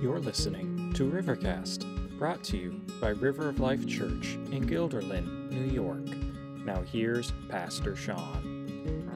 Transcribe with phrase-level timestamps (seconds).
[0.00, 5.64] You're listening to Rivercast, brought to you by River of Life Church in Guilderland, New
[5.64, 6.06] York.
[6.64, 9.08] Now, here's Pastor Sean.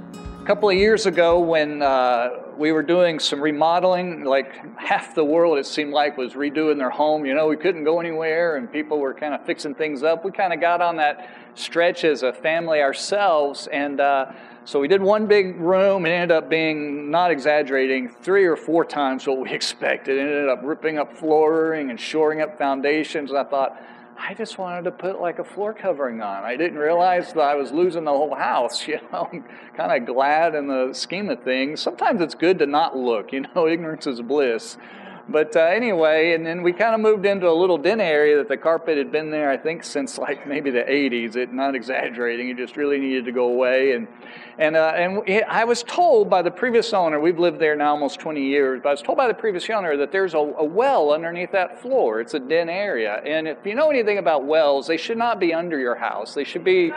[0.42, 5.24] A couple of years ago, when uh, we were doing some remodeling, like half the
[5.24, 7.24] world, it seemed like, was redoing their home.
[7.24, 10.24] You know, we couldn't go anywhere and people were kind of fixing things up.
[10.24, 13.68] We kind of got on that stretch as a family ourselves.
[13.68, 14.32] And uh,
[14.64, 16.06] so we did one big room.
[16.06, 20.18] It ended up being, not exaggerating, three or four times what we expected.
[20.18, 23.30] It ended up ripping up flooring and shoring up foundations.
[23.30, 23.80] And I thought,
[24.16, 26.44] I just wanted to put like a floor covering on.
[26.44, 28.86] I didn't realize that I was losing the whole house.
[28.92, 31.80] You know, I'm kind of glad in the scheme of things.
[31.80, 33.32] Sometimes it's good to not look.
[33.32, 34.76] You know, ignorance is bliss.
[35.28, 38.48] But uh, anyway, and then we kind of moved into a little den area that
[38.48, 41.36] the carpet had been there, I think, since like maybe the 80s.
[41.36, 42.48] It not exaggerating.
[42.48, 43.92] It just really needed to go away.
[43.92, 44.08] And
[44.58, 47.20] and uh, and I was told by the previous owner.
[47.20, 48.80] We've lived there now almost 20 years.
[48.82, 51.80] But I was told by the previous owner that there's a, a well underneath that
[51.80, 52.20] floor.
[52.20, 53.22] It's a den area.
[53.24, 56.34] And if you know anything about wells, they should not be under your house.
[56.34, 56.92] They should be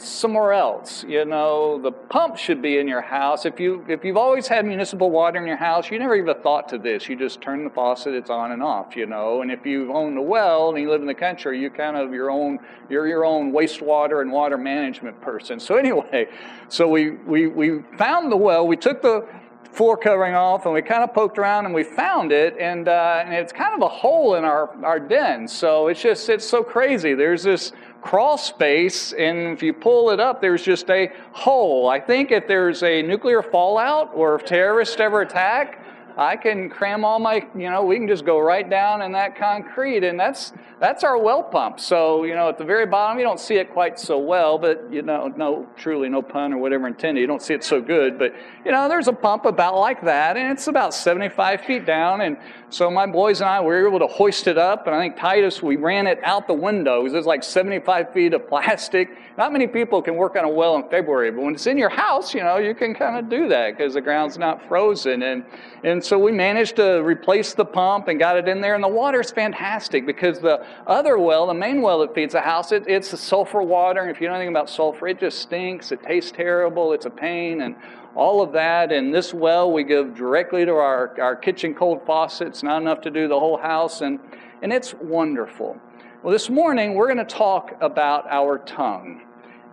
[0.00, 1.04] somewhere else.
[1.04, 3.44] You know, the pump should be in your house.
[3.44, 6.68] If you if you've always had municipal water in your house, you never even thought
[6.70, 7.08] to this.
[7.08, 8.96] You just turn the faucet, it's on and off.
[8.96, 11.70] You know, and if you own a well and you live in the country, you
[11.70, 15.60] kind of your own you're your own wastewater and water management person.
[15.60, 16.28] So anyway,
[16.68, 18.66] so we we we found the well.
[18.66, 19.26] We took the
[19.72, 23.22] floor covering off and we kind of poked around and we found it and, uh,
[23.24, 26.62] and it's kind of a hole in our, our den so it's just it's so
[26.62, 31.88] crazy there's this crawl space, and if you pull it up, there's just a hole.
[31.88, 35.84] I think if there's a nuclear fallout or if terrorists ever attack,
[36.18, 39.36] I can cram all my, you know, we can just go right down in that
[39.36, 41.78] concrete, and that's that's our well pump.
[41.78, 44.92] So, you know, at the very bottom, you don't see it quite so well, but
[44.92, 47.20] you know, no, truly, no pun or whatever intended.
[47.20, 50.36] You don't see it so good, but you know, there's a pump about like that,
[50.36, 52.20] and it's about 75 feet down.
[52.20, 52.36] And
[52.70, 55.62] so my boys and I were able to hoist it up, and I think Titus,
[55.62, 59.08] we ran it out the window It was like 75 feet of plastic.
[59.38, 61.88] Not many people can work on a well in February, but when it's in your
[61.88, 65.22] house, you know, you can kind of do that because the ground's not frozen.
[65.22, 65.44] And
[65.82, 68.88] and so we managed to replace the pump and got it in there, and the
[68.88, 73.12] water's fantastic because the other well, the main well that feeds the house, it, it's
[73.12, 76.32] a sulfur water, and if you know anything about sulfur, it just stinks, it tastes
[76.32, 77.76] terrible, it's a pain, and
[78.18, 78.90] all of that.
[78.90, 82.48] And this well we give directly to our, our kitchen cold faucet.
[82.48, 84.18] It's not enough to do the whole house, and,
[84.60, 85.78] and it's wonderful.
[86.22, 89.22] Well, this morning we're going to talk about our tongue.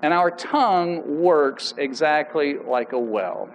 [0.04, 3.50] And our tongue works exactly like a well.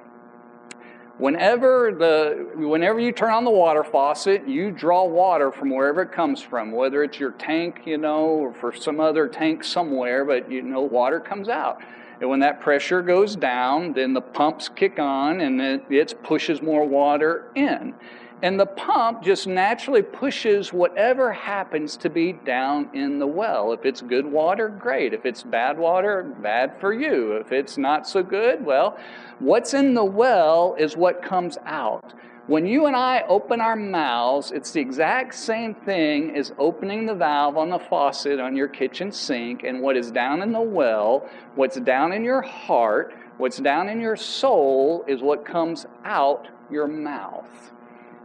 [1.19, 6.11] Whenever, the, whenever you turn on the water faucet, you draw water from wherever it
[6.11, 10.51] comes from, whether it's your tank, you know, or for some other tank somewhere, but
[10.51, 11.81] you know, water comes out.
[12.21, 16.61] And when that pressure goes down, then the pumps kick on and it, it pushes
[16.61, 17.95] more water in.
[18.43, 23.73] And the pump just naturally pushes whatever happens to be down in the well.
[23.73, 25.13] If it's good water, great.
[25.13, 27.37] If it's bad water, bad for you.
[27.37, 28.99] If it's not so good, well,
[29.41, 32.15] what's in the well is what comes out.
[32.47, 37.15] When you and I open our mouths, it's the exact same thing as opening the
[37.15, 39.63] valve on the faucet on your kitchen sink.
[39.63, 44.01] And what is down in the well, what's down in your heart, what's down in
[44.01, 47.73] your soul is what comes out your mouth.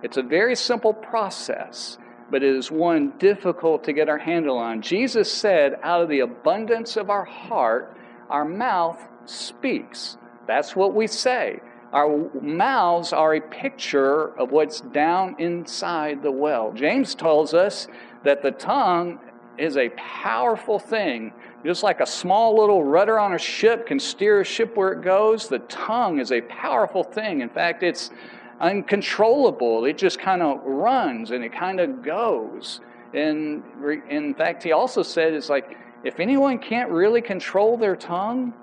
[0.02, 1.98] It's a very simple process,
[2.32, 4.82] but it is one difficult to get our handle on.
[4.82, 7.96] Jesus said, out of the abundance of our heart,
[8.30, 10.18] our mouth speaks.
[10.48, 11.60] That's what we say.
[11.96, 16.74] Our mouths are a picture of what's down inside the well.
[16.74, 17.88] James tells us
[18.26, 19.18] that the tongue
[19.58, 21.32] is a powerful thing.
[21.64, 25.04] Just like a small little rudder on a ship can steer a ship where it
[25.04, 27.40] goes, the tongue is a powerful thing.
[27.40, 28.12] In fact, it's
[28.60, 29.86] uncontrollable.
[29.86, 32.82] It just kind of runs and it kind of goes.
[33.14, 33.64] And
[34.10, 38.54] in fact, he also said it's like if anyone can't really control their tongue,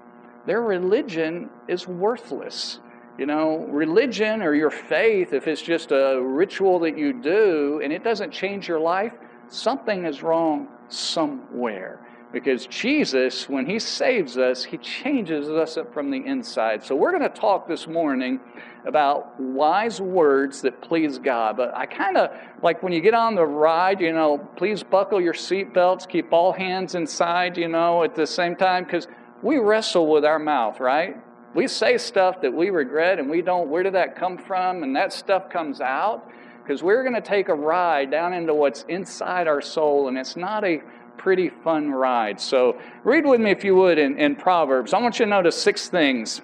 [0.45, 2.79] their religion is worthless.
[3.19, 7.93] You know, religion or your faith, if it's just a ritual that you do and
[7.93, 9.13] it doesn't change your life,
[9.49, 12.01] something is wrong somewhere.
[12.33, 16.83] Because Jesus, when He saves us, He changes us up from the inside.
[16.83, 18.41] So we're going to talk this morning
[18.87, 21.59] about wise words that please God.
[21.59, 22.31] But I kind of
[22.63, 26.53] like when you get on the ride, you know, please buckle your seatbelts, keep all
[26.53, 29.07] hands inside, you know, at the same time, because
[29.43, 31.17] we wrestle with our mouth, right?
[31.55, 34.83] We say stuff that we regret and we don't, where did that come from?
[34.83, 36.31] And that stuff comes out
[36.63, 40.37] because we're going to take a ride down into what's inside our soul, and it's
[40.37, 40.81] not a
[41.19, 42.41] pretty fun ride.
[42.41, 44.93] So read with me, if you would, in, in Proverbs.
[44.93, 46.41] I want you to notice six things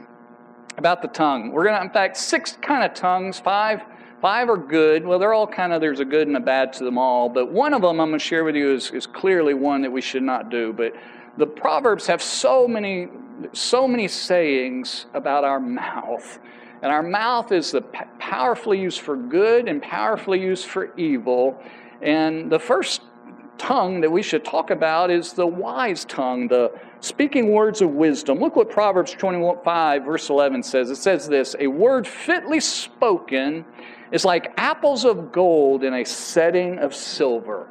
[0.76, 1.52] about the tongue.
[1.52, 3.82] We're going to, in fact, six kind of tongues, five
[4.20, 5.06] Five are good.
[5.06, 7.28] Well, they're all kind of, there's a good and a bad to them all.
[7.28, 9.92] But one of them I'm going to share with you is, is clearly one that
[9.92, 10.72] we should not do.
[10.72, 10.94] But
[11.36, 13.06] the Proverbs have so many,
[13.52, 16.38] so many sayings about our mouth.
[16.82, 17.82] And our mouth is the
[18.18, 21.60] powerfully used for good and powerfully used for evil.
[22.00, 23.02] And the first
[23.58, 28.38] tongue that we should talk about is the wise tongue, the speaking words of wisdom.
[28.38, 30.90] Look what Proverbs 25, verse 11 says.
[30.90, 33.64] It says this A word fitly spoken
[34.12, 37.68] is like apples of gold in a setting of silver.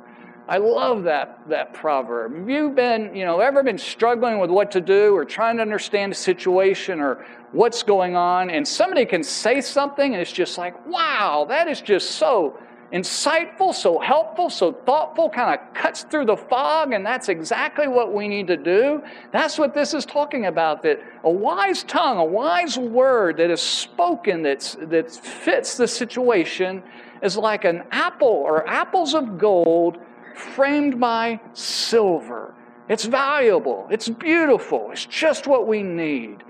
[0.50, 2.34] I love that, that proverb.
[2.34, 5.62] Have you been, you know, ever been struggling with what to do or trying to
[5.62, 10.58] understand a situation or what's going on, and somebody can say something and it's just
[10.58, 12.58] like, wow, that is just so
[12.94, 18.14] insightful, so helpful, so thoughtful, kind of cuts through the fog, and that's exactly what
[18.14, 19.02] we need to do.
[19.34, 23.62] That's what this is talking about that a wise tongue, a wise word that is
[23.62, 26.82] spoken that's, that fits the situation
[27.22, 29.98] is like an apple or apples of gold
[30.38, 32.54] framed by silver.
[32.90, 36.44] It's valuable, it's beautiful, it's just what we need.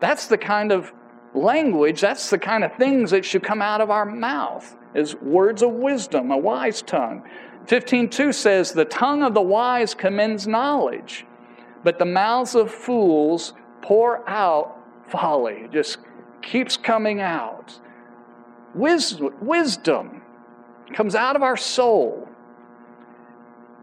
[0.00, 0.92] That's the kind of
[1.34, 5.62] language, that's the kind of things that should come out of our mouth is words
[5.62, 7.22] of wisdom, a wise tongue.
[7.66, 11.26] 15:2 says, "The tongue of the wise commends knowledge,
[11.82, 14.76] but the mouths of fools pour out
[15.08, 15.98] folly." It just
[16.42, 17.80] keeps coming out.
[18.74, 20.22] Wisdom, wisdom
[20.92, 22.28] comes out of our soul,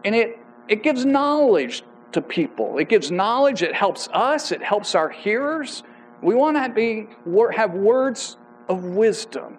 [0.04, 0.38] and it,
[0.68, 1.82] it gives knowledge
[2.12, 2.78] to people.
[2.78, 5.82] It gives knowledge, it helps us, it helps our hearers.
[6.22, 7.08] We want to be,
[7.54, 8.36] have words
[8.68, 9.58] of wisdom.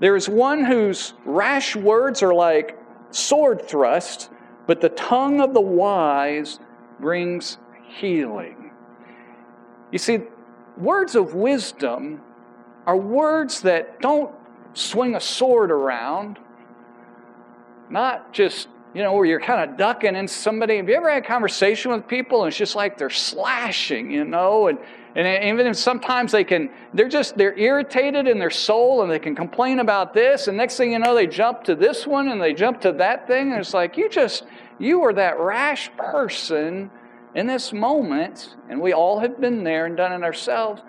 [0.00, 2.78] There is one whose rash words are like
[3.10, 4.30] sword thrust,
[4.66, 6.58] but the tongue of the wise
[6.98, 7.58] brings
[7.88, 8.72] healing.
[9.92, 10.20] You see,
[10.76, 12.22] words of wisdom
[12.86, 14.34] are words that don't
[14.74, 16.38] swing a sword around,
[17.90, 20.76] not just, you know, where you're kind of ducking in somebody.
[20.76, 24.24] Have you ever had a conversation with people and it's just like they're slashing, you
[24.24, 24.78] know, and
[25.14, 29.34] and even sometimes they can, they're just, they're irritated in their soul and they can
[29.34, 30.48] complain about this.
[30.48, 33.26] And next thing you know, they jump to this one and they jump to that
[33.26, 33.52] thing.
[33.52, 34.44] And it's like, you just,
[34.78, 36.90] you are that rash person
[37.34, 38.56] in this moment.
[38.70, 40.80] And we all have been there and done it ourselves.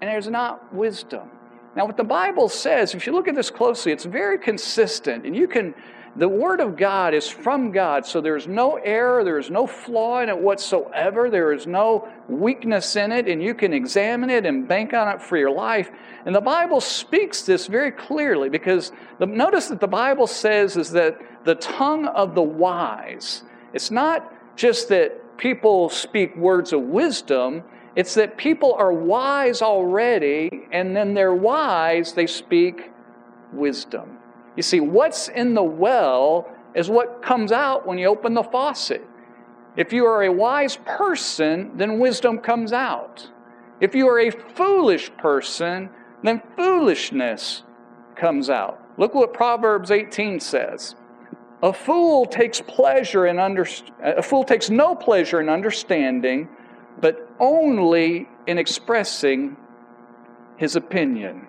[0.00, 1.30] And there's not wisdom.
[1.76, 5.26] Now, what the Bible says, if you look at this closely, it's very consistent.
[5.26, 5.74] And you can,
[6.16, 10.20] the Word of God is from God, so there's no error, there is no flaw
[10.20, 14.66] in it whatsoever, there is no weakness in it, and you can examine it and
[14.66, 15.88] bank on it for your life.
[16.26, 18.90] And the Bible speaks this very clearly because
[19.20, 24.56] the, notice that the Bible says is that the tongue of the wise, it's not
[24.56, 27.62] just that people speak words of wisdom,
[27.94, 32.90] it's that people are wise already, and then they're wise, they speak
[33.52, 34.19] wisdom.
[34.56, 39.04] You see, what's in the well is what comes out when you open the faucet.
[39.76, 43.30] If you are a wise person, then wisdom comes out.
[43.80, 45.90] If you are a foolish person,
[46.22, 47.62] then foolishness
[48.16, 48.78] comes out.
[48.98, 50.94] Look what Proverbs 18 says.
[51.62, 53.66] A fool takes pleasure in under,
[54.02, 56.48] a fool takes no pleasure in understanding,
[57.00, 59.56] but only in expressing
[60.56, 61.46] his opinion.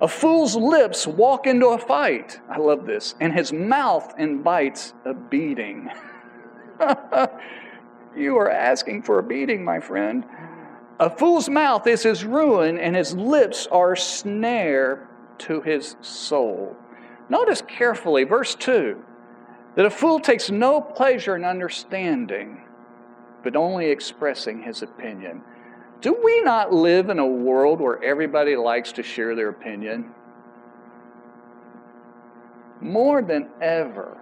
[0.00, 2.40] A fool's lips walk into a fight.
[2.48, 3.14] I love this.
[3.20, 5.90] And his mouth invites a beating.
[8.16, 10.24] you are asking for a beating, my friend.
[11.00, 15.08] A fool's mouth is his ruin, and his lips are snare
[15.38, 16.76] to his soul.
[17.28, 19.04] Notice carefully, verse 2
[19.74, 22.62] that a fool takes no pleasure in understanding,
[23.44, 25.40] but only expressing his opinion.
[26.00, 30.14] Do we not live in a world where everybody likes to share their opinion?
[32.80, 34.16] More than ever.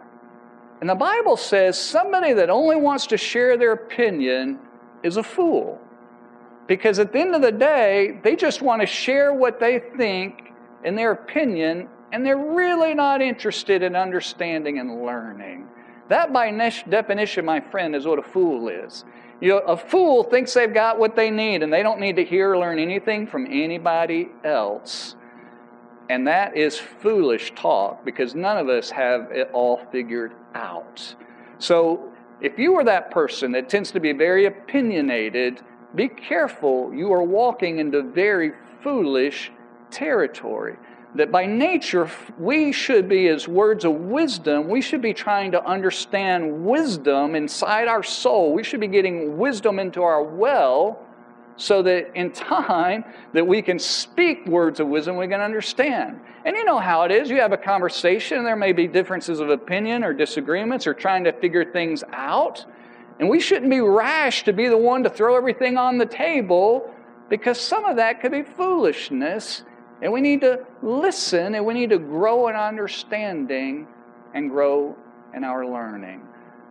[0.80, 4.58] And the Bible says somebody that only wants to share their opinion
[5.02, 5.78] is a fool.
[6.66, 10.52] Because at the end of the day, they just want to share what they think
[10.84, 15.68] in their opinion, and they're really not interested in understanding and learning.
[16.08, 16.50] That, by
[16.88, 19.04] definition, my friend, is what a fool is.
[19.40, 22.24] You know, a fool thinks they've got what they need and they don't need to
[22.24, 25.14] hear or learn anything from anybody else.
[26.08, 31.14] And that is foolish talk because none of us have it all figured out.
[31.58, 35.62] So, if you are that person that tends to be very opinionated,
[35.94, 36.92] be careful.
[36.94, 38.52] You are walking into very
[38.82, 39.50] foolish
[39.90, 40.76] territory
[41.16, 45.64] that by nature we should be, as words of wisdom, we should be trying to
[45.64, 48.52] understand wisdom inside our soul.
[48.52, 51.02] We should be getting wisdom into our well
[51.56, 56.20] so that in time that we can speak words of wisdom we can understand.
[56.44, 57.30] And you know how it is.
[57.30, 61.32] You have a conversation there may be differences of opinion or disagreements or trying to
[61.32, 62.64] figure things out.
[63.18, 66.90] And we shouldn't be rash to be the one to throw everything on the table
[67.28, 69.62] because some of that could be foolishness
[70.02, 73.86] and we need to listen and we need to grow in understanding
[74.34, 74.96] and grow
[75.34, 76.20] in our learning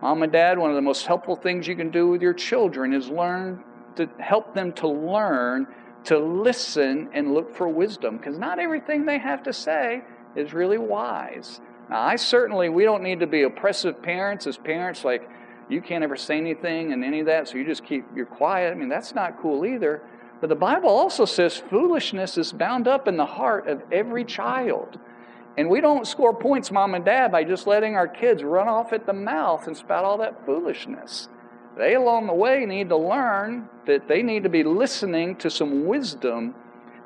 [0.02, 2.92] mom and dad one of the most helpful things you can do with your children
[2.92, 3.62] is learn
[3.96, 5.66] to help them to learn
[6.06, 10.02] to listen and look for wisdom because not everything they have to say
[10.36, 11.60] is really wise.
[11.90, 15.28] Now, I certainly, we don't need to be oppressive parents as parents, like
[15.68, 18.70] you can't ever say anything and any of that, so you just keep, you're quiet.
[18.70, 20.02] I mean, that's not cool either.
[20.40, 24.98] But the Bible also says foolishness is bound up in the heart of every child.
[25.58, 28.92] And we don't score points, mom and dad, by just letting our kids run off
[28.92, 31.28] at the mouth and spout all that foolishness.
[31.78, 35.86] They, along the way, need to learn that they need to be listening to some
[35.86, 36.54] wisdom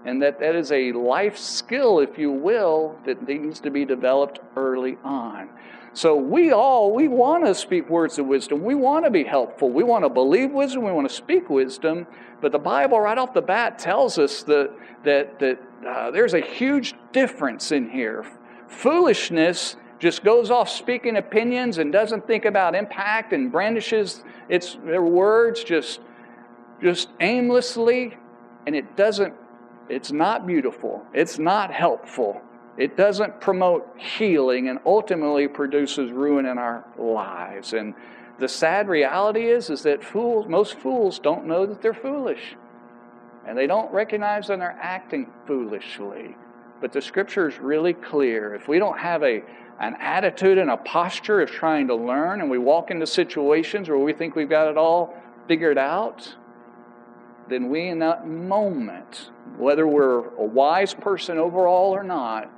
[0.04, 4.40] and that that is a life skill, if you will, that needs to be developed
[4.56, 5.50] early on.
[5.92, 8.62] So we all, we want to speak words of wisdom.
[8.62, 9.70] We want to be helpful.
[9.70, 10.84] We want to believe wisdom.
[10.84, 12.06] We want to speak wisdom.
[12.40, 14.70] But the Bible, right off the bat, tells us that,
[15.04, 18.24] that, that uh, there's a huge difference in here.
[18.68, 25.02] Foolishness just goes off speaking opinions and doesn't think about impact and brandishes its their
[25.02, 26.00] words just
[26.82, 28.16] just aimlessly
[28.66, 29.34] and it doesn't
[29.90, 32.40] it's not beautiful it's not helpful
[32.80, 37.74] it doesn't promote healing and ultimately produces ruin in our lives.
[37.74, 37.94] And
[38.38, 42.56] the sad reality is is that fools most fools don't know that they're foolish.
[43.46, 46.36] And they don't recognize that they're acting foolishly.
[46.80, 48.54] But the scripture is really clear.
[48.54, 49.42] If we don't have a
[49.78, 53.98] an attitude and a posture of trying to learn, and we walk into situations where
[53.98, 55.14] we think we've got it all
[55.48, 56.34] figured out,
[57.48, 62.50] then we, in that moment, whether we're a wise person overall or not,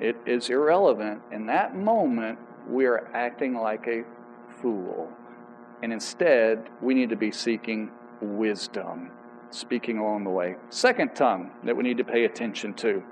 [0.00, 1.22] it is irrelevant.
[1.32, 4.04] In that moment, we are acting like a
[4.60, 5.08] fool.
[5.82, 9.10] And instead, we need to be seeking wisdom,
[9.50, 10.56] speaking along the way.
[10.70, 13.02] Second tongue that we need to pay attention to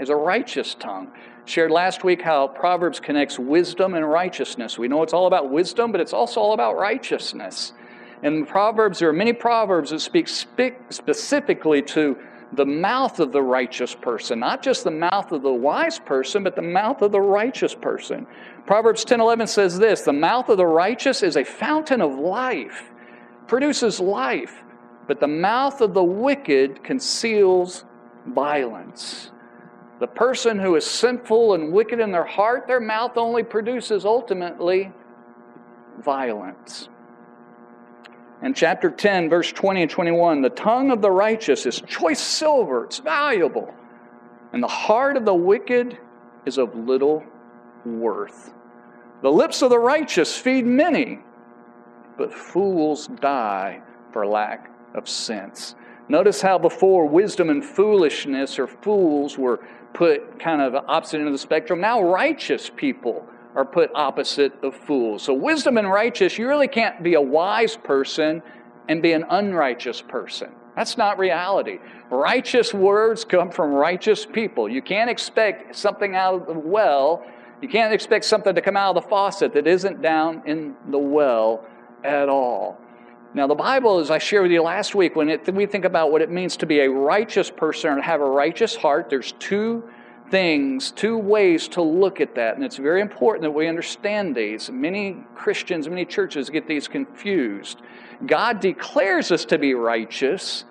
[0.00, 1.10] is a righteous tongue.
[1.44, 4.78] Shared last week how Proverbs connects wisdom and righteousness.
[4.78, 7.72] We know it's all about wisdom, but it's also all about righteousness.
[8.22, 12.16] In Proverbs, there are many Proverbs that speak specifically to
[12.52, 16.54] the mouth of the righteous person, not just the mouth of the wise person, but
[16.54, 18.26] the mouth of the righteous person.
[18.66, 22.92] Proverbs 10:11 says this, "The mouth of the righteous is a fountain of life,
[23.46, 24.64] produces life,
[25.06, 27.84] but the mouth of the wicked conceals
[28.26, 29.32] violence."
[29.98, 34.92] The person who is sinful and wicked in their heart, their mouth only produces ultimately
[35.98, 36.90] violence.
[38.42, 42.84] In chapter 10, verse 20 and 21, the tongue of the righteous is choice silver,
[42.84, 43.72] it's valuable,
[44.52, 45.98] and the heart of the wicked
[46.44, 47.24] is of little
[47.84, 48.52] worth.
[49.22, 51.20] The lips of the righteous feed many,
[52.18, 53.80] but fools die
[54.12, 55.74] for lack of sense.
[56.08, 59.60] Notice how before wisdom and foolishness or fools were
[59.94, 61.80] put kind of opposite end of the spectrum.
[61.80, 63.26] Now righteous people
[63.56, 65.22] are put opposite of fools.
[65.22, 68.42] So wisdom and righteous, you really can't be a wise person
[68.88, 70.52] and be an unrighteous person.
[70.76, 71.78] That's not reality.
[72.10, 74.68] Righteous words come from righteous people.
[74.68, 77.24] You can't expect something out of the well.
[77.62, 80.98] You can't expect something to come out of the faucet that isn't down in the
[80.98, 81.64] well
[82.04, 82.78] at all.
[83.32, 86.12] Now, the Bible, as I shared with you last week, when it, we think about
[86.12, 89.82] what it means to be a righteous person and have a righteous heart, there's two
[90.30, 92.56] things, two ways to look at that.
[92.56, 94.70] And it's very important that we understand these.
[94.70, 97.80] Many Christians, many churches get these confused.
[98.24, 100.64] God declares us to be righteous.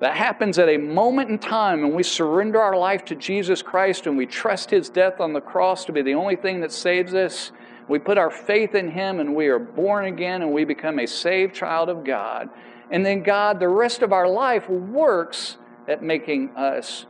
[0.00, 4.06] That happens at a moment in time when we surrender our life to Jesus Christ
[4.06, 7.14] and we trust His death on the cross to be the only thing that saves
[7.14, 7.52] us.
[7.88, 11.06] We put our faith in Him and we are born again and we become a
[11.06, 12.50] saved child of God.
[12.90, 15.56] And then God, the rest of our life, works
[15.88, 17.06] at making us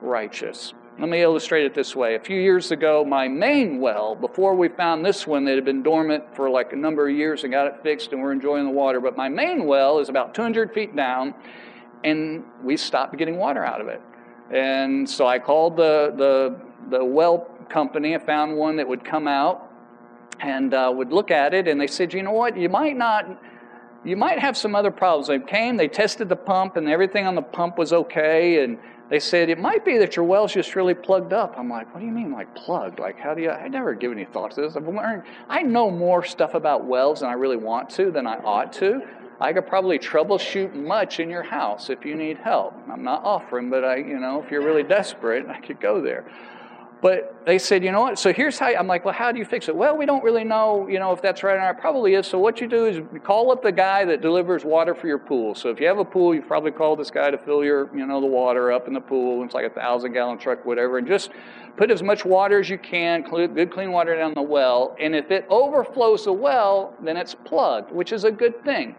[0.00, 0.74] righteous.
[0.98, 2.16] Let me illustrate it this way.
[2.16, 5.84] A few years ago, my main well, before we found this one that had been
[5.84, 8.72] dormant for like a number of years and got it fixed and we're enjoying the
[8.72, 11.34] water, but my main well is about 200 feet down
[12.02, 14.02] and we stopped getting water out of it.
[14.50, 18.16] And so I called the, the, the well company.
[18.16, 19.70] I found one that would come out
[20.40, 23.40] and uh, would look at it and they said, you know what, you might not,
[24.04, 25.28] you might have some other problems.
[25.28, 28.78] They came, they tested the pump and everything on the pump was okay and
[29.10, 31.54] they said, it might be that your well's just really plugged up.
[31.56, 32.98] I'm like, what do you mean, like plugged?
[32.98, 34.76] Like, how do you, I never give any thought to this.
[34.76, 38.36] I've learned, I know more stuff about wells than I really want to, than I
[38.38, 39.02] ought to.
[39.40, 42.74] I could probably troubleshoot much in your house if you need help.
[42.90, 46.24] I'm not offering, but I, you know, if you're really desperate, I could go there.
[47.00, 48.18] But they said, you know what?
[48.18, 49.76] So here's how I'm like, well, how do you fix it?
[49.76, 51.80] Well, we don't really know, you know, if that's right or not.
[51.80, 52.26] Probably is.
[52.26, 55.54] So what you do is call up the guy that delivers water for your pool.
[55.54, 58.04] So if you have a pool, you probably call this guy to fill your, you
[58.04, 59.44] know, the water up in the pool.
[59.44, 61.30] It's like a thousand gallon truck, whatever, and just
[61.76, 64.96] put as much water as you can, good clean water down the well.
[64.98, 68.96] And if it overflows the well, then it's plugged, which is a good thing.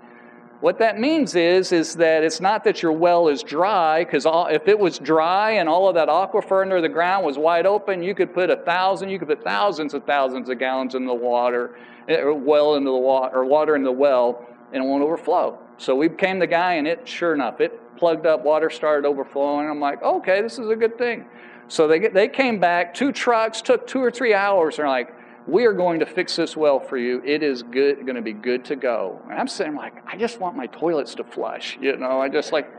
[0.61, 4.67] What that means is, is that it's not that your well is dry, because if
[4.67, 8.13] it was dry and all of that aquifer under the ground was wide open, you
[8.13, 11.77] could put a thousand, you could put thousands of thousands of gallons in the water,
[12.09, 15.57] eh, well into the water, or water in the well, and it won't overflow.
[15.77, 19.69] So we came the guy, and it sure enough, it plugged up, water started overflowing.
[19.69, 21.25] I'm like, okay, this is a good thing.
[21.69, 24.77] So they they came back, two trucks, took two or three hours.
[24.77, 25.13] and They're like,
[25.49, 27.21] we are going to fix this well for you.
[27.25, 29.21] It is good, going to be good to go.
[29.29, 31.77] And I'm sitting like, I just want my toilets to flush.
[31.81, 32.69] You know, I just like,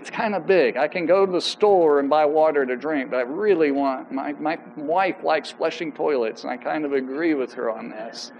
[0.00, 0.76] it's kind of big.
[0.76, 4.12] I can go to the store and buy water to drink, but I really want,
[4.12, 8.32] my, my wife likes flushing toilets, and I kind of agree with her on this.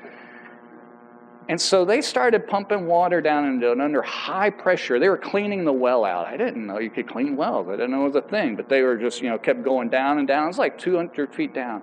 [1.49, 4.99] And so they started pumping water down into it under high pressure.
[4.99, 6.27] They were cleaning the well out.
[6.27, 7.69] I didn't know you could clean wells.
[7.69, 9.89] I didn't know it was a thing, but they were just, you know, kept going
[9.89, 10.45] down and down.
[10.45, 11.83] It was like 200 feet down.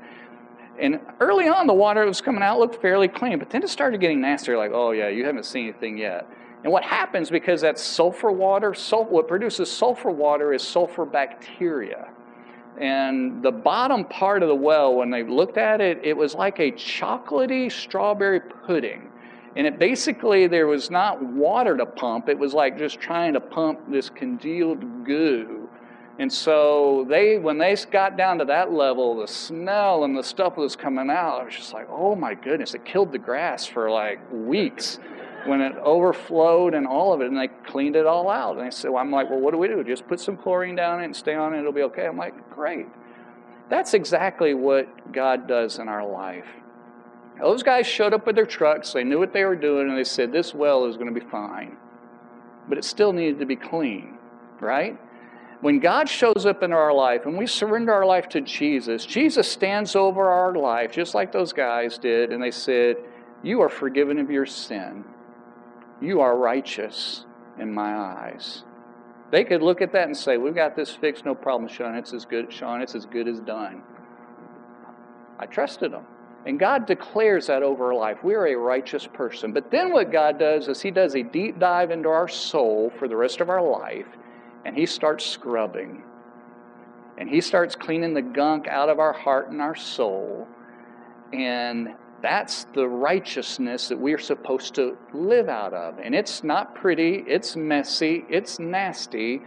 [0.80, 3.70] And early on, the water that was coming out looked fairly clean, but then it
[3.70, 6.28] started getting nastier, like, oh, yeah, you haven't seen anything yet.
[6.64, 12.08] And what happens because that's sulfur water, sulfur, what produces sulfur water is sulfur bacteria.
[12.82, 16.60] And the bottom part of the well, when they looked at it, it was like
[16.60, 19.12] a chocolatey strawberry pudding.
[19.56, 23.40] And it basically, there was not water to pump, it was like just trying to
[23.40, 25.65] pump this congealed goo
[26.18, 30.56] and so they, when they got down to that level, the smell and the stuff
[30.56, 33.66] that was coming out, I was just like, oh my goodness, it killed the grass
[33.66, 34.98] for like weeks
[35.46, 38.58] when it overflowed and all of it, and they cleaned it all out.
[38.58, 39.84] And they said, well, I'm like, well, what do we do?
[39.84, 42.08] Just put some chlorine down it and stay on it, it'll be okay.
[42.08, 42.88] I'm like, great.
[43.70, 46.48] That's exactly what God does in our life.
[47.40, 50.06] Those guys showed up with their trucks, they knew what they were doing, and they
[50.06, 51.76] said, this well is going to be fine.
[52.70, 54.18] But it still needed to be clean,
[54.62, 54.98] right?
[55.62, 59.50] When God shows up in our life and we surrender our life to Jesus, Jesus
[59.50, 62.98] stands over our life, just like those guys did, and they said,
[63.42, 65.06] You are forgiven of your sin.
[66.02, 67.26] You are righteous
[67.58, 68.64] in my eyes.
[69.32, 71.96] They could look at that and say, We've got this fixed, no problem, Sean.
[71.96, 73.82] It's as good, Sean, it's as good as done.
[75.40, 76.06] I trusted them.
[76.46, 78.24] And God declares that over our life.
[78.24, 79.52] We are a righteous person.
[79.52, 83.08] But then what God does is He does a deep dive into our soul for
[83.08, 84.06] the rest of our life
[84.66, 86.04] and he starts scrubbing.
[87.18, 90.48] And he starts cleaning the gunk out of our heart and our soul.
[91.32, 91.90] And
[92.22, 96.00] that's the righteousness that we're supposed to live out of.
[96.00, 99.42] And it's not pretty, it's messy, it's nasty.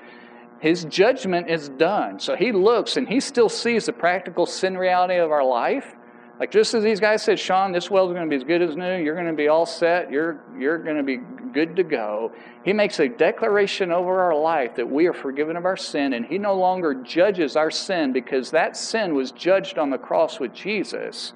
[0.61, 2.21] His judgment is done.
[2.21, 5.95] So he looks and he still sees the practical sin reality of our life.
[6.39, 8.77] Like just as these guys said, Sean, this well's going to be as good as
[8.77, 8.97] new.
[9.03, 10.11] You're going to be all set.
[10.11, 11.17] You're you're going to be
[11.53, 12.33] good to go.
[12.65, 16.25] He makes a declaration over our life that we are forgiven of our sin, and
[16.25, 20.55] He no longer judges our sin because that sin was judged on the cross with
[20.55, 21.33] Jesus.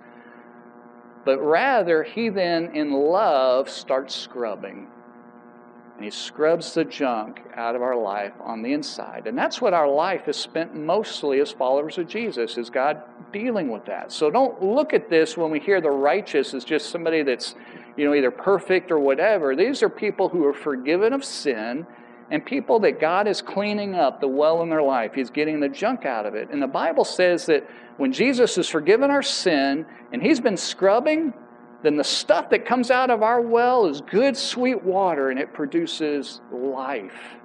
[1.25, 4.87] But rather, He then, in love, starts scrubbing
[6.03, 9.29] and he scrubs the junk out of our life on the inside.
[9.29, 13.01] And that's what our life is spent mostly as followers of Jesus, is God
[13.33, 14.11] dealing with that.
[14.11, 17.55] So don't look at this when we hear the righteous as just somebody that's,
[17.97, 19.55] you know, either perfect or whatever.
[19.55, 21.87] These are people who are forgiven of sin
[22.33, 25.15] and people that God is cleaning up the well in their life.
[25.15, 26.51] He's getting the junk out of it.
[26.51, 27.65] And the Bible says that
[27.97, 31.33] when Jesus has forgiven our sin and he's been scrubbing,
[31.83, 35.53] then the stuff that comes out of our well is good, sweet water, and it
[35.53, 37.37] produces life.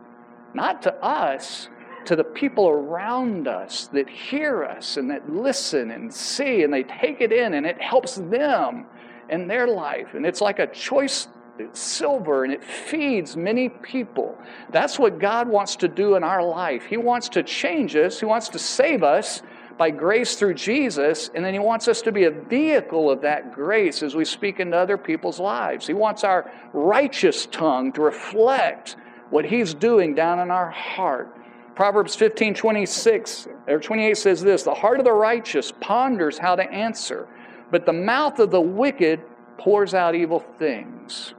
[0.54, 1.69] Not to us,
[2.06, 6.84] to the people around us that hear us and that listen and see, and they
[6.84, 8.86] take it in, and it helps them
[9.30, 10.13] in their life.
[10.13, 11.28] And it's like a choice
[11.60, 14.38] it's silver and it feeds many people.
[14.71, 16.86] That's what God wants to do in our life.
[16.86, 19.41] He wants to change us, He wants to save us
[19.77, 23.53] by grace through Jesus, and then He wants us to be a vehicle of that
[23.53, 25.87] grace as we speak into other people's lives.
[25.87, 28.95] He wants our righteous tongue to reflect
[29.29, 31.35] what He's doing down in our heart.
[31.75, 36.63] Proverbs 15 26 or 28 says this The heart of the righteous ponders how to
[36.63, 37.27] answer,
[37.69, 39.21] but the mouth of the wicked
[39.57, 41.33] pours out evil things.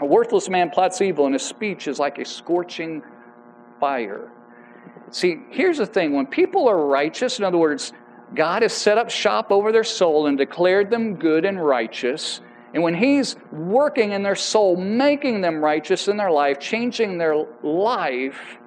[0.00, 3.02] A worthless man plots evil, and his speech is like a scorching
[3.80, 4.30] fire.
[5.10, 6.14] See, here's the thing.
[6.14, 7.92] When people are righteous, in other words,
[8.34, 12.40] God has set up shop over their soul and declared them good and righteous,
[12.74, 17.46] And when He's working in their soul, making them righteous in their life, changing their
[17.62, 18.58] life,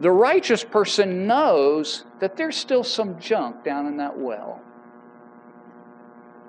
[0.00, 4.60] the righteous person knows that there's still some junk down in that well.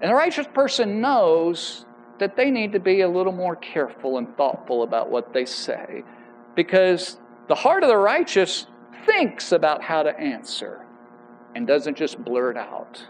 [0.02, 1.86] And the righteous person knows
[2.17, 6.04] that they need to be a little more careful and thoughtful about what they say.
[6.56, 8.68] Because the heart of the righteous
[9.06, 10.86] thinks about how to answer
[11.56, 13.06] and doesn't just blurt out.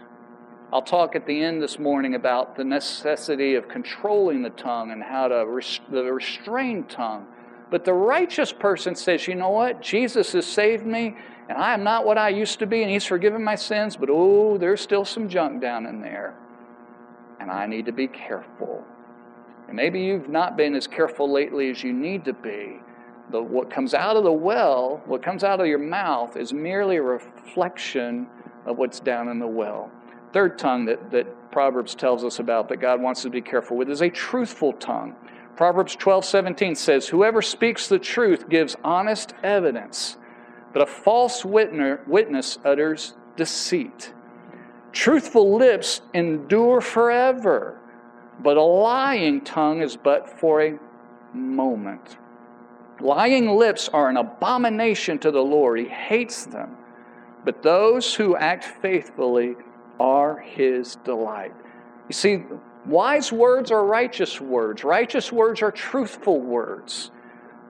[0.72, 5.02] I'll talk at the end this morning about the necessity of controlling the tongue and
[5.02, 7.26] how to res- the restrained tongue.
[7.70, 9.82] But the righteous person says, you know what?
[9.82, 11.14] Jesus has saved me,
[11.48, 14.08] and I am not what I used to be, and He's forgiven my sins, but
[14.10, 16.34] oh, there's still some junk down in there.
[17.38, 18.82] And I need to be careful.
[19.68, 22.80] And maybe you've not been as careful lately as you need to be.
[23.30, 26.96] The, what comes out of the well, what comes out of your mouth, is merely
[26.96, 28.26] a reflection
[28.66, 29.90] of what's down in the well.
[30.32, 33.76] Third tongue that, that Proverbs tells us about that God wants us to be careful
[33.76, 35.14] with is a truthful tongue.
[35.56, 40.16] Proverbs 12 17 says, Whoever speaks the truth gives honest evidence,
[40.72, 44.12] but a false witness utters deceit.
[44.92, 47.78] Truthful lips endure forever
[48.42, 50.78] but a lying tongue is but for a
[51.32, 52.16] moment.
[53.02, 55.80] Lying lips are an abomination to the Lord.
[55.80, 56.76] He hates them.
[57.44, 59.56] But those who act faithfully
[59.98, 61.52] are his delight.
[62.08, 62.44] You see,
[62.86, 67.10] wise words are righteous words, righteous words are truthful words.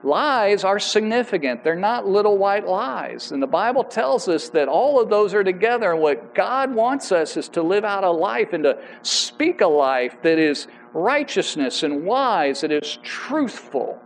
[0.05, 1.63] Lies are significant.
[1.63, 3.31] They're not little white lies.
[3.31, 5.93] And the Bible tells us that all of those are together.
[5.93, 9.67] And what God wants us is to live out a life and to speak a
[9.67, 13.97] life that is righteousness and wise, that is truthful.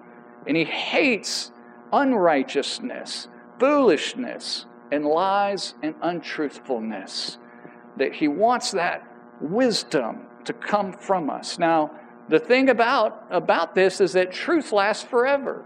[0.48, 1.52] And He hates
[1.92, 3.28] unrighteousness,
[3.60, 7.38] foolishness, and lies and untruthfulness.
[7.98, 9.06] That He wants that
[9.42, 11.60] wisdom to come from us.
[11.60, 11.92] Now,
[12.30, 15.64] the thing about, about this is that truth lasts forever.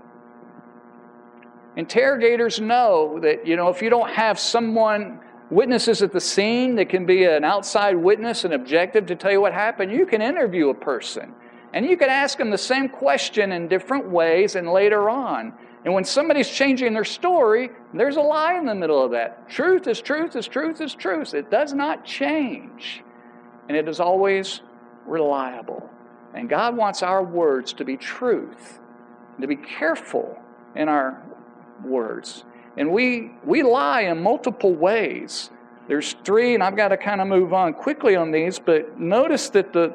[1.75, 5.19] Interrogators know that, you know, if you don't have someone,
[5.51, 9.41] witnesses at the scene that can be an outside witness and objective to tell you
[9.41, 11.35] what happened, you can interview a person.
[11.73, 15.53] And you can ask them the same question in different ways and later on.
[15.83, 19.49] And when somebody's changing their story, there's a lie in the middle of that.
[19.49, 21.33] Truth is truth is truth is truth.
[21.33, 23.03] It does not change.
[23.67, 24.61] And it is always
[25.05, 25.89] reliable.
[26.33, 28.79] And God wants our words to be truth,
[29.39, 30.37] to be careful
[30.75, 31.21] in our
[31.83, 32.43] words.
[32.77, 35.49] And we, we lie in multiple ways.
[35.87, 39.49] There's three, and I've got to kind of move on quickly on these, but notice
[39.49, 39.93] that the,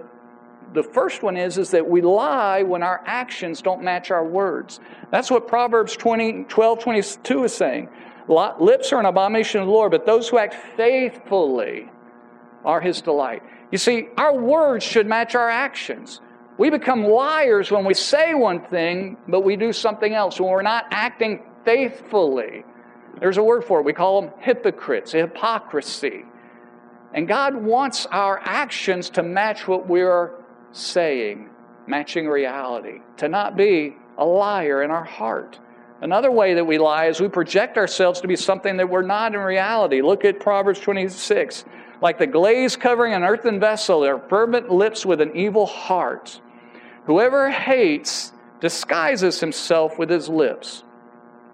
[0.77, 4.79] the first one is, is that we lie when our actions don't match our words.
[5.11, 7.89] That's what Proverbs 20, 12 22 is saying.
[8.29, 11.89] Lips are an abomination of the Lord, but those who act faithfully
[12.65, 13.43] are his delight.
[13.73, 16.21] You see, our words should match our actions.
[16.59, 20.63] We become liars when we say one thing, but we do something else, when we're
[20.63, 22.65] not acting faithfully.
[23.19, 23.85] There's a word for it.
[23.85, 26.25] We call them hypocrites, hypocrisy.
[27.15, 30.33] And God wants our actions to match what we're
[30.77, 31.51] saying,
[31.87, 35.59] matching reality, to not be a liar in our heart.
[36.01, 39.35] Another way that we lie is we project ourselves to be something that we're not
[39.35, 40.03] in reality.
[40.03, 41.65] Look at Proverbs 26.
[42.03, 46.41] Like the glaze covering an earthen vessel, their fervent lips with an evil heart.
[47.07, 50.83] Whoever hates disguises himself with his lips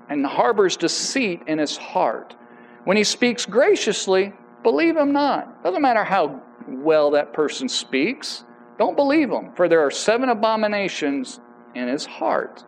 [0.09, 2.35] and harbors deceit in his heart.
[2.85, 4.33] When he speaks graciously,
[4.63, 5.63] believe him not.
[5.63, 8.45] Doesn't matter how well that person speaks,
[8.79, 11.41] don't believe him, for there are seven abominations
[11.75, 12.65] in his heart.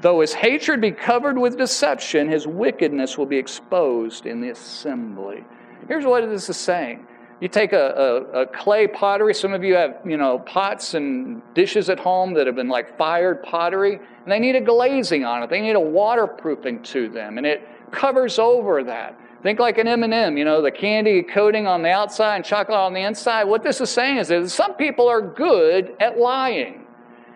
[0.00, 5.44] Though his hatred be covered with deception, his wickedness will be exposed in the assembly.
[5.88, 7.06] Here's what this is saying
[7.40, 9.34] you take a, a, a, clay pottery.
[9.34, 12.96] Some of you have, you know, pots and dishes at home that have been like
[12.96, 15.50] fired pottery, and they need a glazing on it.
[15.50, 19.18] They need a waterproofing to them, and it covers over that.
[19.44, 22.94] Think like an M&M, you know, the candy coating on the outside and chocolate on
[22.94, 23.44] the inside.
[23.44, 26.86] What this is saying is that some people are good at lying.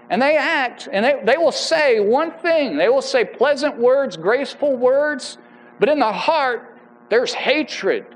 [0.09, 2.79] And they act, and they, they will say one thing.
[2.79, 5.37] They will say pleasant words, graceful words,
[5.79, 6.79] but in the heart,
[7.11, 8.07] there's hatred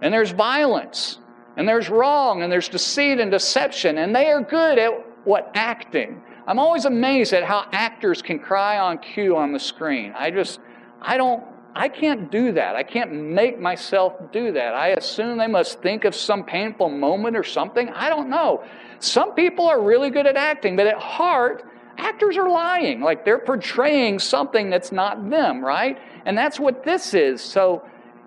[0.00, 1.18] and there's violence,
[1.58, 4.92] and there's wrong, and there's deceit and deception, and they are good at
[5.24, 5.50] what?
[5.54, 6.22] Acting.
[6.46, 10.14] I'm always amazed at how actors can cry on cue on the screen.
[10.16, 10.58] I just,
[11.02, 11.44] I don't,
[11.76, 12.74] I can't do that.
[12.74, 14.74] I can't make myself do that.
[14.74, 17.90] I assume they must think of some painful moment or something.
[17.90, 18.64] I don't know.
[18.98, 21.64] Some people are really good at acting, but at heart,
[21.98, 23.02] actors are lying.
[23.02, 25.98] Like they're portraying something that's not them, right?
[26.24, 27.42] And that's what this is.
[27.42, 27.82] So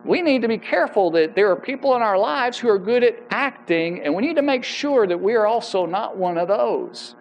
[0.05, 3.03] we need to be careful that there are people in our lives who are good
[3.03, 6.47] at acting, and we need to make sure that we are also not one of
[6.47, 7.15] those.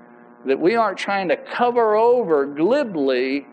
[0.44, 3.46] That we aren't trying to cover over glibly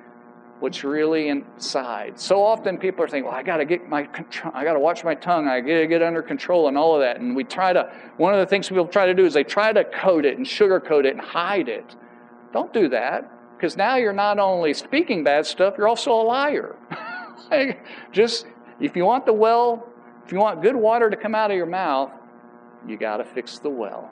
[0.66, 2.20] what's really inside.
[2.20, 4.10] So often people are saying, "Well, I got to get my,
[4.52, 5.48] I got to watch my tongue.
[5.48, 7.94] I got to get under control and all of that." And we try to.
[8.18, 10.46] One of the things people try to do is they try to coat it and
[10.46, 11.96] sugarcoat it and hide it.
[12.52, 16.76] Don't do that, because now you're not only speaking bad stuff, you're also a liar.
[18.12, 18.48] Just
[18.80, 19.88] if you want the well,
[20.26, 22.12] if you want good water to come out of your mouth,
[22.88, 24.12] you got to fix the well.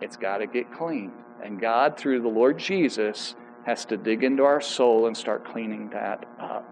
[0.00, 1.12] It's got to get cleaned.
[1.44, 5.90] And God, through the Lord Jesus, has to dig into our soul and start cleaning
[5.90, 6.68] that up.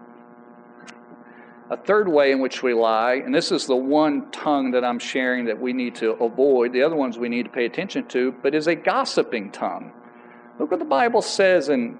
[1.69, 4.99] A third way in which we lie, and this is the one tongue that I'm
[4.99, 8.33] sharing that we need to avoid, the other ones we need to pay attention to,
[8.43, 9.93] but is a gossiping tongue.
[10.59, 11.91] Look what the Bible says in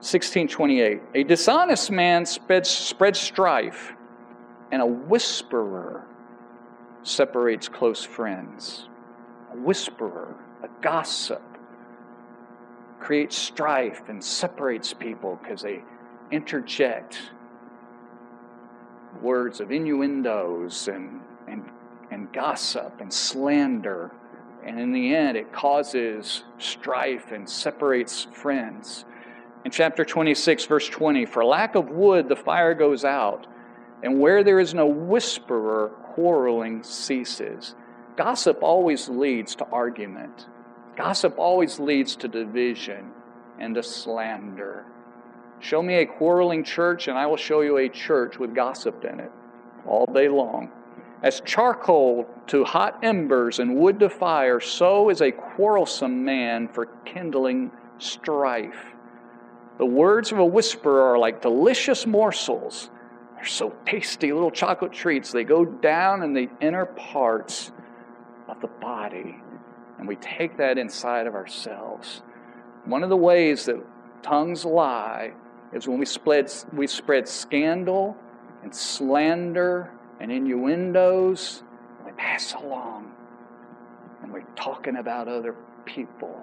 [0.00, 3.92] 1628 A dishonest man spreads, spreads strife,
[4.72, 6.06] and a whisperer
[7.02, 8.88] separates close friends.
[9.52, 11.42] A whisperer, a gossip,
[13.00, 15.82] creates strife and separates people because they
[16.30, 17.18] interject
[19.22, 21.64] words of innuendos and, and,
[22.10, 24.12] and gossip and slander.
[24.64, 29.04] And in the end, it causes strife and separates friends.
[29.64, 33.46] In chapter 26, verse 20, for lack of wood, the fire goes out,
[34.02, 37.74] and where there is no whisperer, quarreling ceases.
[38.16, 40.46] Gossip always leads to argument.
[40.98, 43.12] Gossip always leads to division
[43.60, 44.84] and to slander.
[45.60, 49.20] Show me a quarreling church, and I will show you a church with gossip in
[49.20, 49.30] it
[49.86, 50.72] all day long.
[51.22, 56.86] As charcoal to hot embers and wood to fire, so is a quarrelsome man for
[57.04, 58.96] kindling strife.
[59.78, 62.90] The words of a whisperer are like delicious morsels.
[63.36, 65.30] They're so tasty, little chocolate treats.
[65.30, 67.70] They go down in the inner parts
[68.48, 69.36] of the body
[69.98, 72.22] and we take that inside of ourselves.
[72.84, 73.84] One of the ways that
[74.22, 75.32] tongues lie
[75.72, 78.16] is when we spread, we spread scandal
[78.62, 81.62] and slander and innuendos.
[82.06, 83.12] We pass along
[84.22, 86.42] and we're talking about other people.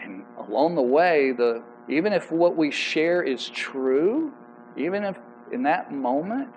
[0.00, 4.32] And along the way, the, even if what we share is true,
[4.76, 5.16] even if
[5.52, 6.48] in that moment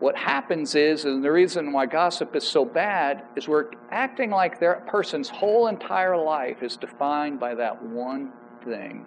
[0.00, 4.58] what happens is, and the reason why gossip is so bad, is we're acting like
[4.60, 8.32] that person's whole entire life is defined by that one
[8.64, 9.06] thing.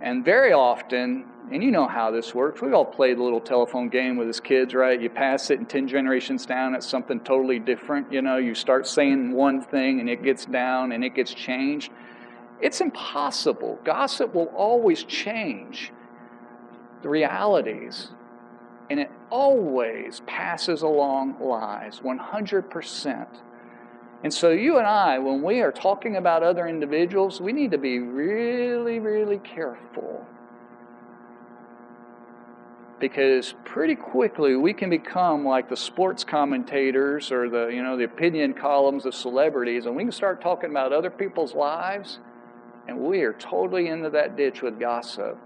[0.00, 3.88] And very often, and you know how this works, we all played the little telephone
[3.88, 5.00] game with his kids, right?
[5.00, 8.12] You pass it, and 10 generations down, it's something totally different.
[8.12, 11.90] You know, you start saying one thing, and it gets down, and it gets changed.
[12.60, 13.80] It's impossible.
[13.82, 15.92] Gossip will always change
[17.02, 18.12] the realities
[18.90, 23.26] and it always passes along lies, 100%.
[24.24, 27.78] And so, you and I, when we are talking about other individuals, we need to
[27.78, 30.26] be really, really careful.
[32.98, 38.04] Because pretty quickly we can become like the sports commentators or the, you know, the
[38.04, 42.18] opinion columns of celebrities, and we can start talking about other people's lives,
[42.88, 45.38] and we are totally into that ditch with gossip.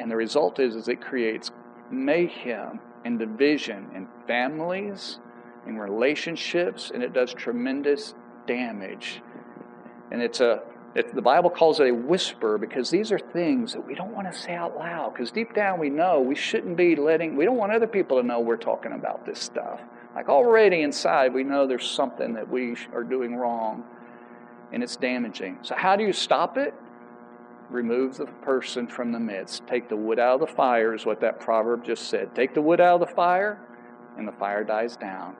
[0.00, 1.52] And the result is, is it creates
[1.90, 5.18] mayhem and division in families,
[5.66, 8.14] in relationships, and it does tremendous
[8.46, 9.22] damage.
[10.10, 10.62] And it's a
[10.94, 14.30] it, the Bible calls it a whisper because these are things that we don't want
[14.30, 15.14] to say out loud.
[15.14, 18.26] Because deep down we know we shouldn't be letting, we don't want other people to
[18.26, 19.80] know we're talking about this stuff.
[20.14, 23.84] Like already inside, we know there's something that we are doing wrong
[24.72, 25.58] and it's damaging.
[25.62, 26.74] So, how do you stop it?
[27.72, 29.66] Remove the person from the midst.
[29.66, 32.34] Take the wood out of the fire, is what that proverb just said.
[32.34, 33.58] Take the wood out of the fire,
[34.16, 35.34] and the fire dies down.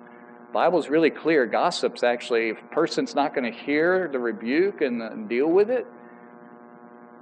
[0.49, 1.47] The Bible's really clear.
[1.47, 5.49] Gossip's actually, if a person's not going to hear the rebuke and, the, and deal
[5.49, 5.87] with it,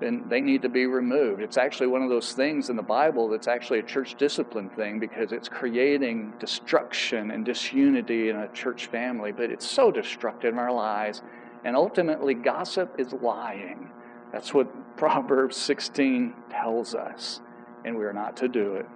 [0.01, 1.43] then they need to be removed.
[1.43, 4.99] It's actually one of those things in the Bible that's actually a church discipline thing
[4.99, 10.59] because it's creating destruction and disunity in a church family, but it's so destructive in
[10.59, 11.23] our lives.
[11.65, 13.91] And ultimately, gossip is lying.
[14.33, 17.41] That's what Proverbs 16 tells us,
[17.85, 18.87] and we are not to do it.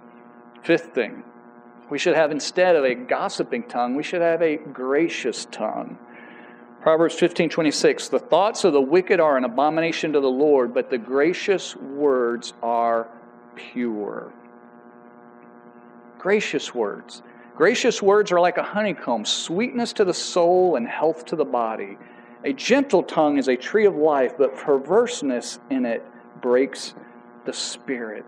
[0.63, 1.23] Fifth thing,
[1.89, 5.97] we should have instead of a gossiping tongue, we should have a gracious tongue.
[6.81, 10.89] Proverbs 15 26, the thoughts of the wicked are an abomination to the Lord, but
[10.89, 13.07] the gracious words are
[13.55, 14.31] pure.
[16.19, 17.23] Gracious words.
[17.55, 21.97] Gracious words are like a honeycomb, sweetness to the soul and health to the body.
[22.45, 26.05] A gentle tongue is a tree of life, but perverseness in it
[26.41, 26.93] breaks
[27.45, 28.23] the spirit.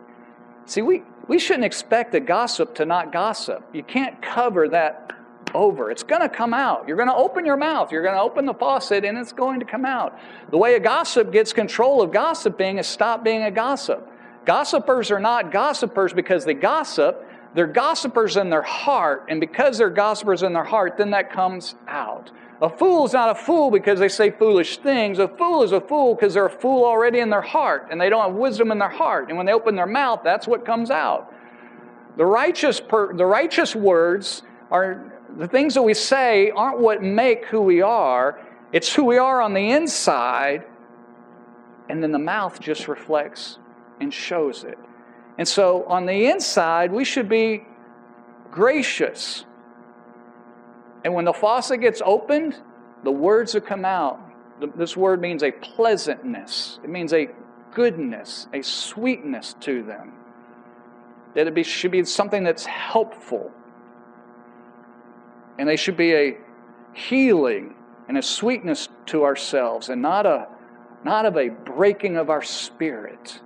[0.66, 3.64] See, we, we shouldn't expect a gossip to not gossip.
[3.74, 5.14] You can't cover that
[5.54, 5.92] over.
[5.92, 6.88] It's going to come out.
[6.88, 7.92] You're going to open your mouth.
[7.92, 10.18] You're going to open the faucet and it's going to come out.
[10.50, 14.06] The way a gossip gets control of gossiping is stop being a gossip.
[14.46, 17.24] Gossipers are not gossipers because they gossip.
[17.54, 19.28] They're gossipers in their heart.
[19.30, 22.32] And because they're gossipers in their heart, then that comes out.
[22.62, 25.20] A fool is not a fool because they say foolish things.
[25.20, 28.10] A fool is a fool because they're a fool already in their heart and they
[28.10, 29.30] don't have wisdom in their heart.
[29.30, 31.32] And when they open their mouth, that's what comes out.
[32.18, 34.42] The righteous, per, the righteous words
[34.72, 38.42] are the things that we say aren't what make who we are,
[38.72, 40.66] it's who we are on the inside,
[41.90, 43.60] and then the mouth just reflects
[44.00, 44.78] and shows it.
[45.38, 47.66] And so on the inside, we should be
[48.52, 49.46] gracious.
[51.08, 52.62] And when the faucet gets opened,
[53.06, 54.20] the words that come out,
[54.76, 57.30] this word means a pleasantness, it means a
[57.74, 60.12] goodness, a sweetness to them.
[61.34, 63.54] That it be, should be something that's helpful
[65.58, 66.38] and they should be a
[66.92, 67.76] healing
[68.10, 70.50] and a sweetness to ourselves and not a
[71.06, 73.40] not of a breaking of our spirit.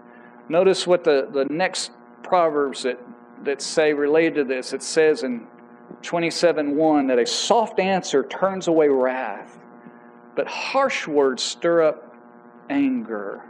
[0.49, 1.91] Notice what the, the next
[2.23, 2.97] proverbs that,
[3.43, 4.73] that say related to this.
[4.73, 5.45] It says in
[6.01, 9.59] 27:1 that a soft answer turns away wrath,
[10.35, 12.15] but harsh words stir up
[12.69, 13.43] anger.